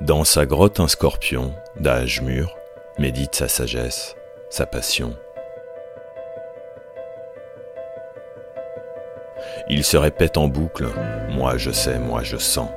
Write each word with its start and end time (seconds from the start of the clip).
Dans 0.00 0.24
sa 0.24 0.44
grotte, 0.44 0.80
un 0.80 0.88
scorpion, 0.88 1.54
d'âge 1.78 2.20
mûr, 2.20 2.56
médite 2.98 3.36
sa 3.36 3.46
sagesse, 3.46 4.16
sa 4.50 4.66
passion. 4.66 5.14
Il 9.68 9.84
se 9.84 9.96
répète 9.96 10.36
en 10.36 10.48
boucle 10.48 10.88
Moi 11.30 11.56
je 11.58 11.70
sais, 11.70 12.00
moi 12.00 12.22
je 12.24 12.36
sens. 12.36 12.68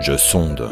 Je 0.00 0.16
sonde, 0.16 0.70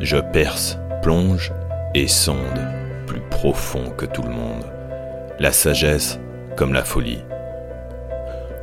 je 0.00 0.18
perce, 0.18 0.78
plonge 1.02 1.52
et 1.94 2.06
sonde, 2.06 2.60
plus 3.06 3.22
profond 3.30 3.90
que 3.90 4.04
tout 4.04 4.22
le 4.22 4.30
monde. 4.30 4.66
La 5.38 5.52
sagesse 5.52 6.20
comme 6.54 6.74
la 6.74 6.84
folie. 6.84 7.24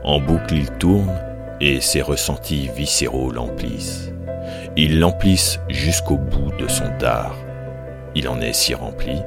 En 0.03 0.19
boucle 0.19 0.53
il 0.53 0.69
tourne 0.73 1.19
et 1.59 1.81
ses 1.81 2.03
ressentis 2.03 2.69
viscéraux 2.75 3.31
l'emplissent. 3.31 4.11
Ils 4.77 4.99
l'emplissent 4.99 5.59
jusqu'au 5.69 6.17
bout 6.17 6.51
de 6.59 6.67
son 6.67 6.89
dard. 6.99 7.35
Il 8.13 8.27
en 8.27 8.41
est 8.41 8.53
si 8.53 8.73
rempli 8.73 9.21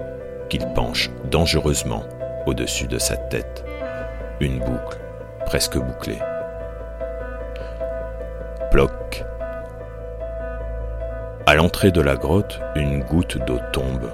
qu'il 0.48 0.66
penche 0.74 1.10
dangereusement 1.30 2.04
au-dessus 2.46 2.86
de 2.86 2.98
sa 2.98 3.16
tête. 3.16 3.64
Une 4.40 4.58
boucle, 4.58 4.98
presque 5.46 5.78
bouclée. 5.78 6.18
Ploc. 8.70 9.24
À 11.46 11.54
l'entrée 11.54 11.90
de 11.90 12.02
la 12.02 12.16
grotte, 12.16 12.60
une 12.76 13.02
goutte 13.02 13.38
d'eau 13.46 13.58
tombe. 13.72 14.10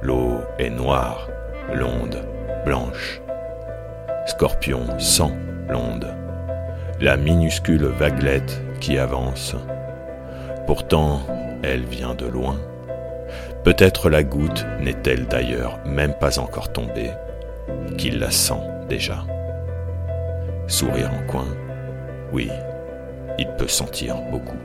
L'eau 0.00 0.40
est 0.58 0.70
noire, 0.70 1.28
l'onde 1.74 2.22
blanche. 2.66 3.20
Scorpion 4.26 4.98
sent 4.98 5.32
l'onde. 5.68 6.12
La 7.00 7.16
minuscule 7.16 7.84
vaguelette 7.84 8.60
qui 8.80 8.98
avance. 8.98 9.54
Pourtant, 10.66 11.20
elle 11.62 11.84
vient 11.84 12.14
de 12.14 12.26
loin. 12.26 12.58
Peut-être 13.62 14.10
la 14.10 14.22
goutte 14.22 14.66
n'est-elle 14.80 15.26
d'ailleurs 15.26 15.78
même 15.84 16.14
pas 16.14 16.38
encore 16.38 16.72
tombée, 16.72 17.10
qu'il 17.96 18.18
la 18.18 18.30
sent 18.30 18.60
déjà. 18.88 19.24
Sourire 20.66 21.10
en 21.12 21.26
coin, 21.30 21.46
oui, 22.32 22.50
il 23.38 23.48
peut 23.58 23.68
sentir 23.68 24.16
beaucoup. 24.30 24.58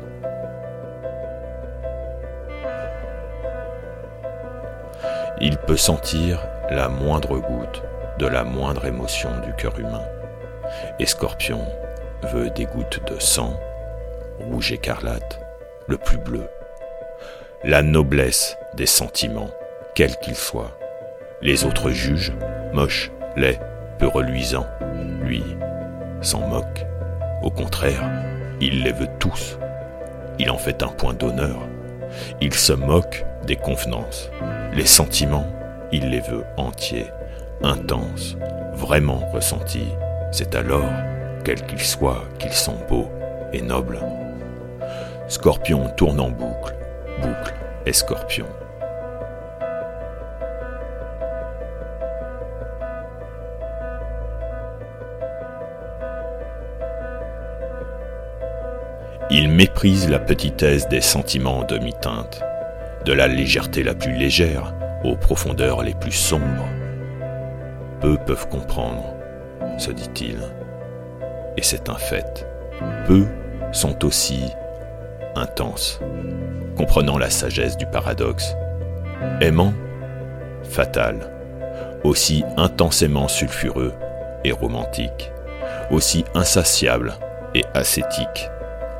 Il 5.40 5.58
peut 5.58 5.78
sentir 5.78 6.48
la 6.70 6.88
moindre 6.90 7.38
goutte 7.38 7.84
de 8.20 8.28
la 8.28 8.44
moindre 8.44 8.86
émotion 8.86 9.30
du 9.44 9.54
cœur 9.54 9.80
humain. 9.80 10.06
Et 11.00 11.06
Scorpion 11.06 11.62
veut 12.32 12.50
des 12.52 12.66
gouttes 12.66 13.02
de 13.12 13.20
sang, 13.20 13.60
rouge 14.40 14.72
écarlate, 14.72 15.41
le 15.88 15.98
plus 15.98 16.18
bleu. 16.18 16.48
La 17.64 17.82
noblesse 17.82 18.58
des 18.74 18.86
sentiments, 18.86 19.52
quels 19.96 20.18
qu'ils 20.18 20.36
soient. 20.36 20.78
Les 21.42 21.66
autres 21.66 21.92
jugent, 21.92 22.34
moches, 22.74 23.12
laids, 23.36 23.60
peu 24.00 24.08
reluisants. 24.08 24.68
Lui 25.22 25.44
s'en 26.22 26.48
moque. 26.48 26.86
Au 27.44 27.50
contraire, 27.50 28.10
il 28.60 28.84
les 28.84 28.92
veut 28.92 29.10
tous. 29.20 29.58
Il 30.40 30.50
en 30.50 30.58
fait 30.58 30.84
un 30.84 30.88
point 30.88 31.14
d'honneur. 31.14 31.68
Il 32.42 32.54
se 32.54 32.74
moque 32.74 33.26
des 33.46 33.56
convenances. 33.56 34.30
Les 34.74 34.86
sentiments, 34.86 35.48
il 35.92 36.10
les 36.10 36.22
veut 36.22 36.44
entiers, 36.58 37.08
intenses, 37.64 38.38
vraiment 38.74 39.30
ressentis. 39.32 39.90
C'est 40.32 40.56
alors, 40.56 40.90
quels 41.44 41.66
qu'ils 41.66 41.80
soient, 41.80 42.24
qu'ils 42.40 42.54
sont 42.54 42.78
beaux 42.88 43.10
et 43.54 43.62
nobles. 43.62 44.00
Scorpion 45.32 45.88
tourne 45.96 46.20
en 46.20 46.30
boucle, 46.30 46.76
boucle 47.22 47.54
et 47.86 47.94
scorpion. 47.94 48.48
Il 59.30 59.48
méprise 59.48 60.10
la 60.10 60.20
petitesse 60.20 60.90
des 60.90 61.00
sentiments 61.00 61.64
demi-teintes, 61.64 62.44
de 63.06 63.14
la 63.14 63.28
légèreté 63.30 63.84
la 63.84 63.96
plus 63.96 64.12
légère 64.12 64.74
aux 65.06 65.16
profondeurs 65.16 65.82
les 65.82 65.96
plus 65.96 66.12
sombres. 66.12 66.68
Peu 68.02 68.18
peuvent 68.18 68.50
comprendre, 68.50 69.16
se 69.78 69.92
dit-il, 69.92 70.40
et 71.56 71.64
c'est 71.64 71.88
un 71.88 71.98
fait. 71.98 72.46
Peu 73.08 73.26
sont 73.72 74.04
aussi 74.04 74.52
intenses, 75.36 76.00
comprenant 76.78 77.18
la 77.18 77.30
sagesse 77.30 77.78
du 77.78 77.86
paradoxe. 77.86 78.56
Aimant, 79.40 79.74
fatal, 80.64 81.32
aussi 82.04 82.44
intensément 82.58 83.28
sulfureux 83.28 83.94
et 84.44 84.52
romantique, 84.52 85.32
aussi 85.92 86.26
insatiable 86.34 87.14
et 87.54 87.64
ascétique, 87.74 88.50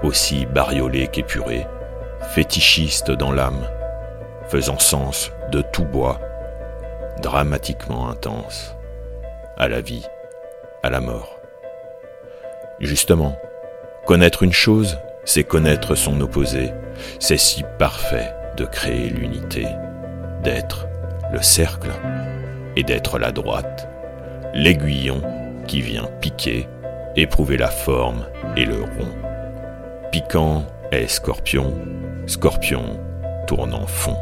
aussi 0.04 0.46
bariolé 0.46 1.08
qu'épuré, 1.08 1.66
fétichiste 2.30 3.12
dans 3.12 3.32
l'âme, 3.32 3.68
faisant 4.48 4.80
sens 4.80 5.32
de 5.52 5.62
tout 5.62 5.86
bois, 5.86 6.20
dramatiquement 7.22 8.10
intense, 8.10 8.76
à 9.58 9.68
la 9.68 9.82
vie, 9.82 10.06
à 10.84 10.90
la 10.90 11.00
mort. 11.00 11.40
Justement, 12.80 13.38
connaître 14.06 14.44
une 14.44 14.54
chose, 14.54 14.98
c'est 15.24 15.44
connaître 15.44 15.96
son 15.96 16.20
opposé, 16.22 16.72
c'est 17.20 17.38
si 17.38 17.64
parfait 17.78 18.34
de 18.58 18.66
créer 18.66 19.10
l'unité, 19.10 19.68
d'être 20.44 20.88
le 21.32 21.42
cercle 21.42 21.92
et 22.76 22.84
d'être 22.84 23.20
la 23.20 23.32
droite, 23.32 23.88
l'aiguillon 24.54 25.22
qui 25.68 25.82
vient 25.82 26.10
piquer, 26.20 26.68
éprouver 27.16 27.58
la 27.58 27.70
forme 27.70 28.26
et 28.58 28.66
le 28.66 28.82
rond. 28.82 29.12
Piquant 30.12 30.66
est 30.92 31.08
scorpion, 31.08 31.74
scorpion 32.28 33.00
tourne 33.48 33.74
en 33.74 33.88
fond. 33.88 34.18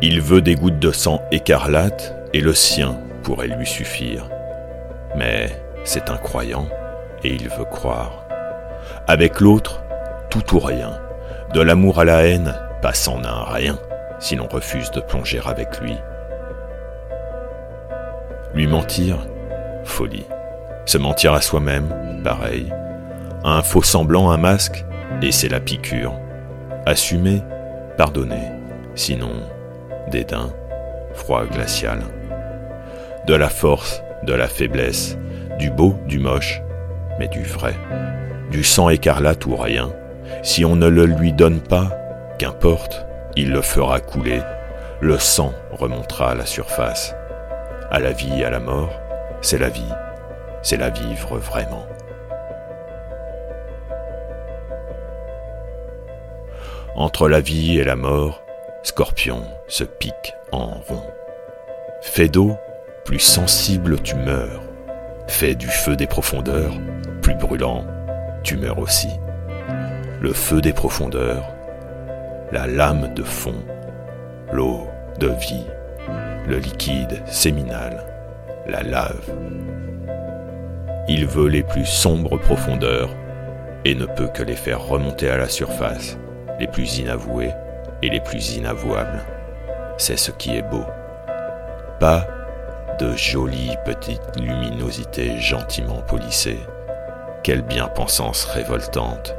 Il 0.00 0.20
veut 0.20 0.40
des 0.40 0.54
gouttes 0.54 0.78
de 0.78 0.92
sang 0.92 1.20
écarlate 1.32 2.14
et 2.32 2.40
le 2.40 2.54
sien 2.54 3.00
pourrait 3.24 3.48
lui 3.48 3.66
suffire. 3.66 4.28
Mais 5.16 5.50
c'est 5.82 6.10
un 6.10 6.16
croyant 6.16 6.68
et 7.24 7.34
il 7.34 7.48
veut 7.48 7.64
croire. 7.64 8.27
Avec 9.08 9.40
l'autre, 9.40 9.82
tout 10.28 10.54
ou 10.54 10.58
rien. 10.58 11.00
De 11.54 11.62
l'amour 11.62 11.98
à 11.98 12.04
la 12.04 12.26
haine, 12.26 12.54
passe 12.82 13.08
en 13.08 13.24
un 13.24 13.44
rien 13.44 13.78
si 14.18 14.36
l'on 14.36 14.46
refuse 14.46 14.90
de 14.90 15.00
plonger 15.00 15.40
avec 15.46 15.80
lui. 15.80 15.96
Lui 18.54 18.66
mentir, 18.66 19.16
folie. 19.84 20.26
Se 20.84 20.98
mentir 20.98 21.32
à 21.32 21.40
soi-même, 21.40 22.20
pareil. 22.22 22.70
Un 23.44 23.62
faux 23.62 23.82
semblant, 23.82 24.30
un 24.30 24.36
masque, 24.36 24.84
et 25.22 25.32
c'est 25.32 25.48
la 25.48 25.60
piqûre. 25.60 26.12
Assumer, 26.84 27.42
pardonner. 27.96 28.50
Sinon, 28.94 29.32
dédain, 30.10 30.50
froid 31.14 31.46
glacial. 31.46 32.00
De 33.26 33.34
la 33.34 33.48
force, 33.48 34.02
de 34.24 34.34
la 34.34 34.48
faiblesse, 34.48 35.16
du 35.58 35.70
beau, 35.70 35.94
du 36.06 36.18
moche, 36.18 36.60
mais 37.18 37.28
du 37.28 37.42
vrai. 37.42 37.74
Du 38.50 38.64
sang 38.64 38.88
écarlate 38.88 39.44
ou 39.46 39.56
rien. 39.56 39.92
Si 40.42 40.64
on 40.64 40.76
ne 40.76 40.88
le 40.88 41.04
lui 41.04 41.32
donne 41.32 41.60
pas, 41.60 41.90
qu'importe, 42.38 43.06
il 43.36 43.50
le 43.52 43.62
fera 43.62 44.00
couler. 44.00 44.40
Le 45.00 45.18
sang 45.18 45.52
remontera 45.70 46.30
à 46.30 46.34
la 46.34 46.46
surface. 46.46 47.14
À 47.90 48.00
la 48.00 48.12
vie 48.12 48.40
et 48.40 48.44
à 48.44 48.50
la 48.50 48.60
mort, 48.60 48.92
c'est 49.42 49.58
la 49.58 49.68
vie. 49.68 49.92
C'est 50.62 50.76
la 50.76 50.90
vivre 50.90 51.38
vraiment. 51.38 51.86
Entre 56.96 57.28
la 57.28 57.40
vie 57.40 57.78
et 57.78 57.84
la 57.84 57.96
mort, 57.96 58.42
Scorpion 58.82 59.42
se 59.68 59.84
pique 59.84 60.34
en 60.50 60.68
rond. 60.88 61.04
Fait 62.00 62.28
d'eau, 62.28 62.56
plus 63.04 63.20
sensible 63.20 64.00
tu 64.00 64.16
meurs. 64.16 64.62
Fait 65.28 65.54
du 65.54 65.68
feu 65.68 65.94
des 65.94 66.06
profondeurs, 66.06 66.72
plus 67.22 67.34
brûlant, 67.34 67.84
tu 68.42 68.56
meurs 68.56 68.78
aussi. 68.78 69.10
Le 70.20 70.32
feu 70.32 70.60
des 70.60 70.72
profondeurs, 70.72 71.48
la 72.52 72.66
lame 72.66 73.12
de 73.14 73.22
fond, 73.22 73.54
l'eau 74.52 74.86
de 75.18 75.28
vie, 75.28 75.66
le 76.48 76.58
liquide 76.58 77.22
séminal, 77.26 78.04
la 78.66 78.82
lave. 78.82 79.30
Il 81.08 81.26
veut 81.26 81.48
les 81.48 81.62
plus 81.62 81.86
sombres 81.86 82.38
profondeurs 82.38 83.10
et 83.84 83.94
ne 83.94 84.06
peut 84.06 84.28
que 84.28 84.42
les 84.42 84.56
faire 84.56 84.84
remonter 84.84 85.30
à 85.30 85.36
la 85.36 85.48
surface 85.48 86.18
les 86.58 86.66
plus 86.66 86.98
inavoués 86.98 87.52
et 88.02 88.10
les 88.10 88.20
plus 88.20 88.56
inavouables. 88.56 89.24
C'est 89.96 90.16
ce 90.16 90.30
qui 90.30 90.56
est 90.56 90.62
beau. 90.62 90.84
Pas 92.00 92.26
de 92.98 93.14
jolies 93.16 93.76
petites 93.84 94.36
luminosités 94.40 95.38
gentiment 95.38 96.02
polissées. 96.02 96.58
Quelle 97.48 97.62
bien-pensance 97.62 98.44
révoltante, 98.44 99.34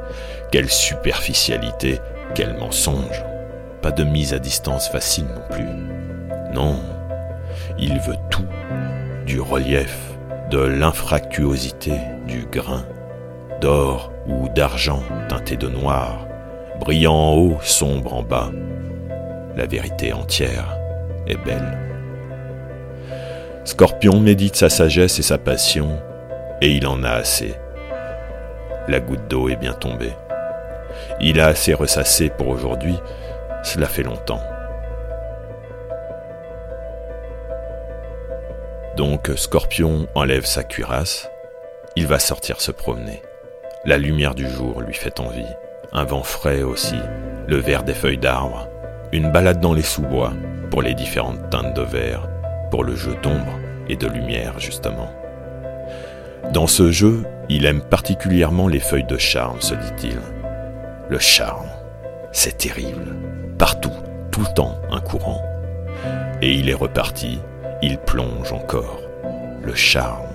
quelle 0.50 0.68
superficialité, 0.68 2.00
quel 2.34 2.54
mensonge. 2.54 3.24
pas 3.82 3.92
de 3.92 4.02
mise 4.02 4.34
à 4.34 4.40
distance 4.40 4.88
facile 4.88 5.26
non 5.26 5.42
plus. 5.48 5.68
Non, 6.52 6.80
il 7.78 8.00
veut 8.00 8.16
tout, 8.28 8.48
du 9.26 9.40
relief, 9.40 9.96
de 10.50 10.58
l'infractuosité, 10.58 11.92
du 12.26 12.46
grain, 12.46 12.84
d'or 13.60 14.10
ou 14.26 14.48
d'argent 14.48 15.04
teinté 15.28 15.56
de 15.56 15.68
noir, 15.68 16.26
brillant 16.80 17.14
en 17.14 17.34
haut, 17.34 17.58
sombre 17.62 18.14
en 18.14 18.24
bas. 18.24 18.50
La 19.56 19.66
vérité 19.66 20.12
entière 20.12 20.76
est 21.28 21.38
belle. 21.44 21.78
Scorpion 23.64 24.18
médite 24.18 24.56
sa 24.56 24.68
sagesse 24.68 25.20
et 25.20 25.22
sa 25.22 25.38
passion, 25.38 26.02
et 26.60 26.72
il 26.72 26.88
en 26.88 27.04
a 27.04 27.10
assez. 27.10 27.54
La 28.90 28.98
goutte 28.98 29.28
d'eau 29.28 29.48
est 29.48 29.54
bien 29.54 29.72
tombée. 29.72 30.16
Il 31.20 31.40
a 31.40 31.46
assez 31.46 31.74
ressassé 31.74 32.28
pour 32.28 32.48
aujourd'hui, 32.48 32.96
cela 33.62 33.86
fait 33.86 34.02
longtemps. 34.02 34.42
Donc 38.96 39.30
Scorpion 39.36 40.08
enlève 40.16 40.44
sa 40.44 40.64
cuirasse, 40.64 41.30
il 41.94 42.08
va 42.08 42.18
sortir 42.18 42.60
se 42.60 42.72
promener. 42.72 43.22
La 43.84 43.96
lumière 43.96 44.34
du 44.34 44.50
jour 44.50 44.80
lui 44.80 44.94
fait 44.94 45.20
envie, 45.20 45.54
un 45.92 46.02
vent 46.02 46.24
frais 46.24 46.62
aussi, 46.62 46.98
le 47.46 47.58
vert 47.58 47.84
des 47.84 47.94
feuilles 47.94 48.18
d'arbres, 48.18 48.66
une 49.12 49.30
balade 49.30 49.60
dans 49.60 49.72
les 49.72 49.82
sous-bois 49.82 50.32
pour 50.68 50.82
les 50.82 50.94
différentes 50.94 51.48
teintes 51.48 51.74
de 51.74 51.82
vert, 51.82 52.28
pour 52.72 52.82
le 52.82 52.96
jeu 52.96 53.14
d'ombre 53.22 53.56
et 53.88 53.94
de 53.94 54.08
lumière 54.08 54.58
justement. 54.58 55.12
Dans 56.52 56.66
ce 56.66 56.90
jeu, 56.90 57.22
il 57.48 57.64
aime 57.64 57.80
particulièrement 57.80 58.66
les 58.66 58.80
feuilles 58.80 59.04
de 59.04 59.18
charme, 59.18 59.60
se 59.60 59.74
dit-il. 59.74 60.18
Le 61.08 61.18
charme, 61.18 61.68
c'est 62.32 62.58
terrible. 62.58 63.14
Partout, 63.56 63.92
tout 64.32 64.40
le 64.40 64.54
temps, 64.54 64.76
un 64.90 65.00
courant. 65.00 65.42
Et 66.42 66.54
il 66.54 66.68
est 66.68 66.74
reparti, 66.74 67.40
il 67.82 67.98
plonge 67.98 68.52
encore. 68.52 69.00
Le 69.62 69.74
charme. 69.74 70.26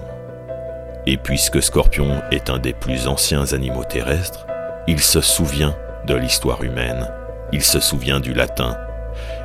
Et 1.05 1.17
puisque 1.17 1.61
Scorpion 1.61 2.21
est 2.31 2.49
un 2.49 2.59
des 2.59 2.73
plus 2.73 3.07
anciens 3.07 3.53
animaux 3.53 3.83
terrestres, 3.83 4.47
il 4.87 4.99
se 4.99 5.21
souvient 5.21 5.75
de 6.07 6.15
l'histoire 6.15 6.63
humaine, 6.63 7.09
il 7.51 7.63
se 7.63 7.79
souvient 7.79 8.19
du 8.19 8.33
latin. 8.33 8.77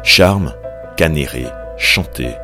Charme, 0.03 0.55
canéré, 0.97 1.47
chanter, 1.77 2.35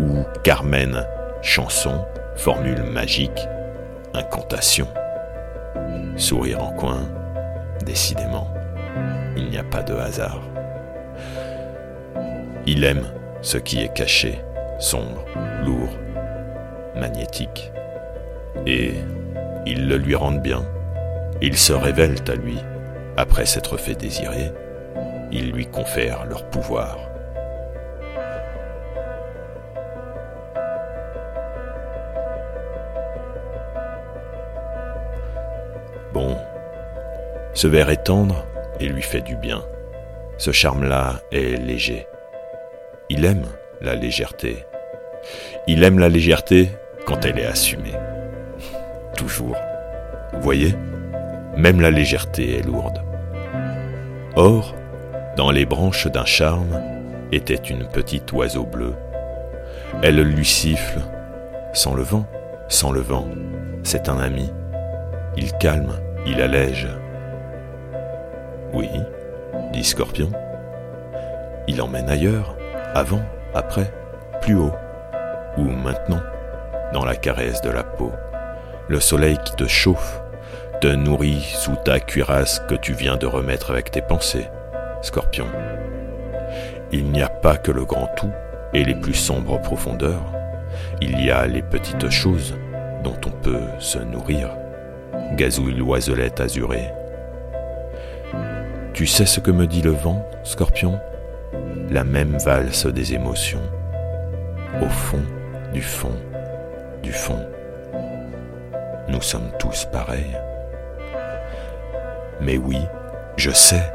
ou 0.00 0.24
Carmen, 0.44 1.06
chanson, 1.42 2.04
formule 2.36 2.82
magique, 2.82 3.48
incantation. 4.14 4.88
Sourire 6.16 6.62
en 6.62 6.72
coin, 6.72 7.08
Décidément, 7.84 8.48
il 9.36 9.48
n'y 9.48 9.58
a 9.58 9.64
pas 9.64 9.82
de 9.82 9.94
hasard. 9.94 10.40
Il 12.64 12.84
aime 12.84 13.06
ce 13.40 13.58
qui 13.58 13.80
est 13.80 13.92
caché, 13.92 14.40
sombre, 14.78 15.24
lourd, 15.64 15.90
magnétique. 16.94 17.72
Et 18.66 18.92
ils 19.66 19.88
le 19.88 19.96
lui 19.96 20.14
rendent 20.14 20.42
bien. 20.42 20.64
Ils 21.40 21.58
se 21.58 21.72
révèlent 21.72 22.22
à 22.28 22.34
lui. 22.34 22.58
Après 23.16 23.46
s'être 23.46 23.76
fait 23.76 23.94
désirer, 23.94 24.52
ils 25.32 25.50
lui 25.50 25.66
confèrent 25.66 26.24
leur 26.24 26.48
pouvoir. 26.48 26.98
Bon, 36.12 36.36
ce 37.54 37.66
verre 37.68 37.90
est 37.90 38.04
tendre 38.04 38.44
et 38.80 38.86
lui 38.86 39.02
fait 39.02 39.20
du 39.20 39.36
bien. 39.36 39.62
Ce 40.38 40.52
charme-là 40.52 41.20
est 41.30 41.56
léger. 41.56 42.06
Il 43.08 43.24
aime 43.24 43.46
la 43.80 43.94
légèreté. 43.94 44.66
Il 45.66 45.84
aime 45.84 45.98
la 45.98 46.08
légèreté 46.08 46.70
quand 47.06 47.24
elle 47.24 47.38
est 47.38 47.46
assumée. 47.46 47.94
Toujours. 49.16 49.56
Vous 50.32 50.40
voyez? 50.40 50.74
Même 51.56 51.80
la 51.80 51.90
légèreté 51.90 52.58
est 52.58 52.66
lourde. 52.66 53.02
Or, 54.36 54.74
dans 55.36 55.50
les 55.50 55.66
branches 55.66 56.06
d'un 56.06 56.24
charme 56.24 56.80
était 57.30 57.54
une 57.54 57.86
petite 57.86 58.32
oiseau 58.32 58.64
bleu. 58.64 58.94
Elle 60.02 60.20
lui 60.22 60.44
siffle, 60.44 61.00
sans 61.72 61.94
le 61.94 62.02
vent, 62.02 62.26
sans 62.68 62.92
le 62.92 63.00
vent, 63.00 63.28
c'est 63.82 64.08
un 64.08 64.18
ami. 64.18 64.50
Il 65.36 65.52
calme, 65.58 65.94
il 66.26 66.40
allège, 66.40 66.88
oui, 68.72 68.88
dit 69.72 69.84
Scorpion. 69.84 70.30
Il 71.68 71.82
emmène 71.82 72.08
ailleurs, 72.08 72.56
avant, 72.94 73.20
après, 73.54 73.92
plus 74.40 74.56
haut, 74.56 74.72
ou 75.58 75.64
maintenant, 75.64 76.22
dans 76.94 77.04
la 77.04 77.14
caresse 77.14 77.60
de 77.60 77.70
la 77.70 77.82
peau. 77.82 78.12
Le 78.88 78.98
soleil 78.98 79.36
qui 79.44 79.54
te 79.56 79.66
chauffe, 79.66 80.22
te 80.80 80.88
nourrit 80.88 81.42
sous 81.42 81.76
ta 81.76 82.00
cuirasse 82.00 82.60
que 82.60 82.74
tu 82.74 82.94
viens 82.94 83.16
de 83.16 83.26
remettre 83.26 83.70
avec 83.70 83.90
tes 83.90 84.02
pensées, 84.02 84.48
Scorpion. 85.02 85.46
Il 86.92 87.10
n'y 87.10 87.22
a 87.22 87.28
pas 87.28 87.56
que 87.56 87.70
le 87.70 87.84
grand 87.84 88.08
tout 88.16 88.32
et 88.72 88.84
les 88.84 88.94
plus 88.94 89.14
sombres 89.14 89.60
profondeurs. 89.60 90.24
Il 91.00 91.22
y 91.22 91.30
a 91.30 91.46
les 91.46 91.62
petites 91.62 92.10
choses 92.10 92.54
dont 93.04 93.18
on 93.26 93.30
peut 93.30 93.68
se 93.78 93.98
nourrir. 93.98 94.48
Gazouille 95.36 95.74
l'oiselette 95.74 96.40
azurée, 96.40 96.90
tu 98.94 99.06
sais 99.06 99.24
ce 99.24 99.40
que 99.40 99.50
me 99.50 99.66
dit 99.66 99.80
le 99.80 99.92
vent, 99.92 100.22
scorpion? 100.44 101.00
La 101.90 102.04
même 102.04 102.36
valse 102.36 102.86
des 102.86 103.14
émotions. 103.14 103.62
Au 104.82 104.88
fond, 104.88 105.22
du 105.72 105.80
fond, 105.80 106.14
du 107.02 107.10
fond. 107.10 107.44
Nous 109.08 109.22
sommes 109.22 109.50
tous 109.58 109.86
pareils. 109.90 110.36
Mais 112.42 112.58
oui, 112.58 112.78
je 113.36 113.50
sais, 113.50 113.92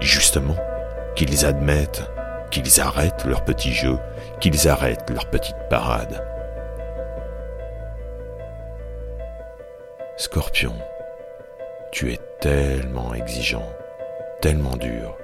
justement, 0.00 0.56
qu'ils 1.14 1.46
admettent, 1.46 2.08
qu'ils 2.50 2.80
arrêtent 2.80 3.24
leur 3.24 3.42
petit 3.42 3.72
jeu, 3.72 3.96
qu'ils 4.38 4.68
arrêtent 4.68 5.10
leur 5.10 5.30
petite 5.30 5.56
parade. 5.70 6.22
Scorpion, 10.18 10.72
tu 11.92 12.12
es 12.12 12.18
tellement 12.40 13.12
exigeant 13.14 13.68
tellement 14.40 14.76
dur, 14.76 15.16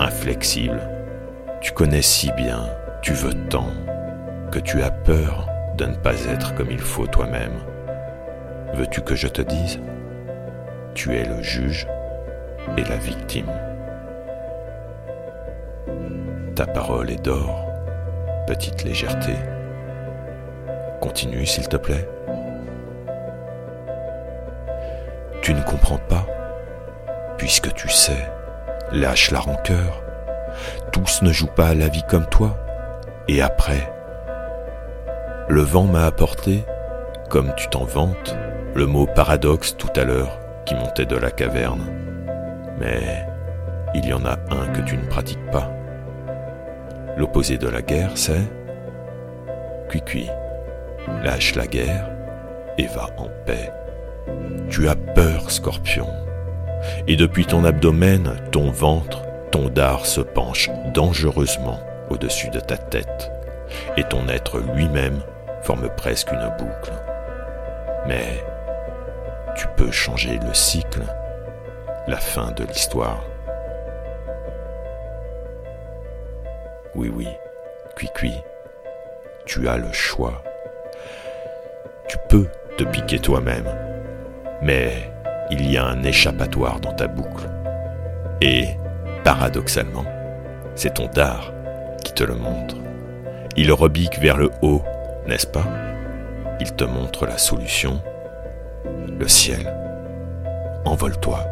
inflexible. 0.00 0.80
Tu 1.60 1.72
connais 1.72 2.02
si 2.02 2.30
bien, 2.32 2.68
tu 3.02 3.12
veux 3.12 3.34
tant, 3.48 3.70
que 4.50 4.58
tu 4.58 4.82
as 4.82 4.90
peur 4.90 5.46
de 5.76 5.86
ne 5.86 5.94
pas 5.94 6.24
être 6.26 6.54
comme 6.54 6.70
il 6.70 6.80
faut 6.80 7.06
toi-même. 7.06 7.58
Veux-tu 8.74 9.00
que 9.00 9.14
je 9.14 9.28
te 9.28 9.42
dise? 9.42 9.80
Tu 10.94 11.14
es 11.14 11.24
le 11.24 11.42
juge 11.42 11.86
et 12.76 12.84
la 12.84 12.96
victime. 12.96 13.52
Ta 16.54 16.66
parole 16.66 17.10
est 17.10 17.24
d'or, 17.24 17.66
petite 18.46 18.84
légèreté. 18.84 19.34
Continue, 21.00 21.46
s'il 21.46 21.68
te 21.68 21.76
plaît. 21.76 22.08
Ne 25.54 25.62
comprends 25.62 25.98
pas, 25.98 26.26
puisque 27.38 27.72
tu 27.74 27.88
sais 27.88 28.28
Lâche 28.92 29.30
la 29.30 29.40
rancœur. 29.40 30.02
Tous 30.92 31.22
ne 31.22 31.32
jouent 31.32 31.46
pas 31.46 31.68
à 31.68 31.74
la 31.74 31.88
vie 31.88 32.04
comme 32.08 32.26
toi. 32.26 32.56
Et 33.28 33.40
après 33.40 33.92
Le 35.48 35.62
vent 35.62 35.84
m'a 35.84 36.06
apporté, 36.06 36.64
comme 37.30 37.54
tu 37.56 37.68
t'en 37.68 37.84
vantes, 37.84 38.36
le 38.74 38.86
mot 38.86 39.06
paradoxe 39.06 39.76
tout 39.76 39.88
à 39.96 40.04
l'heure 40.04 40.38
qui 40.66 40.74
montait 40.74 41.06
de 41.06 41.16
la 41.16 41.30
caverne. 41.30 41.86
Mais 42.78 43.26
il 43.94 44.04
y 44.06 44.12
en 44.12 44.24
a 44.24 44.36
un 44.50 44.66
que 44.72 44.80
tu 44.80 44.96
ne 44.96 45.06
pratiques 45.06 45.50
pas. 45.50 45.70
L'opposé 47.16 47.58
de 47.58 47.68
la 47.68 47.82
guerre, 47.82 48.12
c'est 48.16 48.42
Cui-cui. 49.88 50.28
Lâche 51.22 51.54
la 51.54 51.66
guerre 51.66 52.10
et 52.76 52.86
va 52.86 53.06
en 53.18 53.28
paix. 53.46 53.72
Tu 54.70 54.88
as 54.88 54.96
peur, 54.96 55.50
scorpion 55.50 56.08
et 57.06 57.16
depuis 57.16 57.46
ton 57.46 57.64
abdomen, 57.64 58.34
ton 58.50 58.70
ventre, 58.70 59.22
ton 59.50 59.68
dard 59.68 60.06
se 60.06 60.20
penche 60.20 60.70
dangereusement 60.92 61.80
au-dessus 62.10 62.50
de 62.50 62.60
ta 62.60 62.76
tête, 62.76 63.30
et 63.96 64.04
ton 64.04 64.28
être 64.28 64.60
lui-même 64.74 65.20
forme 65.62 65.88
presque 65.96 66.32
une 66.32 66.50
boucle. 66.58 66.92
Mais 68.06 68.44
tu 69.56 69.66
peux 69.76 69.90
changer 69.90 70.38
le 70.46 70.52
cycle, 70.52 71.02
la 72.06 72.18
fin 72.18 72.50
de 72.52 72.64
l'histoire. 72.64 73.24
Oui, 76.94 77.10
oui, 77.14 77.28
cui-cui, 77.96 78.34
tu 79.46 79.68
as 79.68 79.76
le 79.76 79.92
choix. 79.92 80.42
Tu 82.08 82.18
peux 82.28 82.46
te 82.76 82.84
piquer 82.84 83.18
toi-même, 83.18 83.66
mais 84.64 85.12
il 85.50 85.70
y 85.70 85.76
a 85.76 85.84
un 85.84 86.02
échappatoire 86.02 86.80
dans 86.80 86.92
ta 86.92 87.06
boucle. 87.06 87.48
Et, 88.40 88.68
paradoxalement, 89.22 90.04
c'est 90.74 90.94
ton 90.94 91.06
dard 91.06 91.52
qui 92.02 92.12
te 92.12 92.24
le 92.24 92.34
montre. 92.34 92.76
Il 93.56 93.70
rebique 93.72 94.18
vers 94.18 94.36
le 94.36 94.50
haut, 94.62 94.82
n'est-ce 95.28 95.46
pas? 95.46 95.66
Il 96.60 96.72
te 96.72 96.84
montre 96.84 97.26
la 97.26 97.38
solution, 97.38 98.02
le 99.18 99.28
ciel. 99.28 99.72
Envole-toi. 100.84 101.46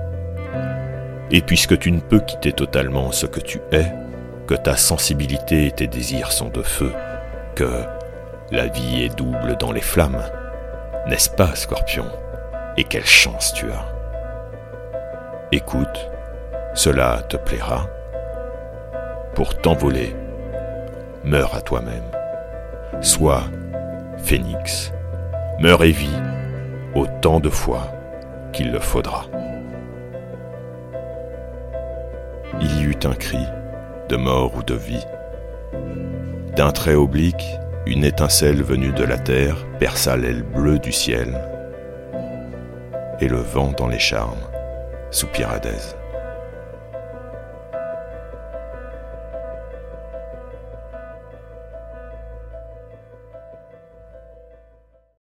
Et 1.31 1.42
puisque 1.42 1.78
tu 1.78 1.92
ne 1.92 2.00
peux 2.00 2.21
quitter 2.21 2.52
totalement 2.52 3.12
ce 3.12 3.26
que 3.26 3.40
tu 3.40 3.61
es, 3.73 3.92
que 4.47 4.54
ta 4.54 4.76
sensibilité 4.76 5.66
et 5.66 5.71
tes 5.71 5.87
désirs 5.87 6.33
sont 6.33 6.49
de 6.49 6.62
feu, 6.62 6.92
que 7.54 7.85
la 8.50 8.66
vie 8.66 9.04
est 9.04 9.16
double 9.16 9.57
dans 9.59 9.73
les 9.73 9.81
flammes, 9.81 10.23
n'est-ce 11.07 11.31
pas, 11.31 11.54
scorpion? 11.54 12.07
Et 12.76 12.84
quelle 12.84 13.06
chance 13.06 13.52
tu 13.52 13.66
as 13.70 13.86
Écoute, 15.52 16.08
cela 16.74 17.22
te 17.28 17.36
plaira. 17.36 17.86
Pour 19.34 19.54
t'envoler, 19.56 20.16
meurs 21.24 21.54
à 21.54 21.60
toi-même. 21.60 22.04
Sois 23.02 23.42
phénix, 24.16 24.92
meurs 25.58 25.84
et 25.84 25.90
vis 25.90 26.18
autant 26.94 27.40
de 27.40 27.50
fois 27.50 27.92
qu'il 28.52 28.72
le 28.72 28.78
faudra. 28.78 29.26
Il 32.60 32.80
y 32.80 32.84
eut 32.84 32.98
un 33.04 33.14
cri, 33.14 33.44
de 34.08 34.16
mort 34.16 34.54
ou 34.56 34.62
de 34.62 34.74
vie. 34.74 35.04
D'un 36.56 36.70
trait 36.70 36.94
oblique, 36.94 37.58
une 37.86 38.04
étincelle 38.04 38.62
venue 38.62 38.92
de 38.92 39.04
la 39.04 39.18
terre 39.18 39.56
perça 39.78 40.16
l'aile 40.16 40.42
bleue 40.42 40.78
du 40.78 40.92
ciel, 40.92 41.51
et 43.22 43.28
le 43.28 43.38
vent 43.38 43.70
dans 43.70 43.86
les 43.86 44.00
charmes 44.00 44.42
soupira. 45.12 45.60